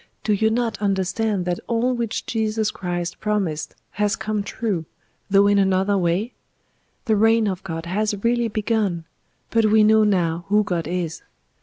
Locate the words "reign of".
7.15-7.63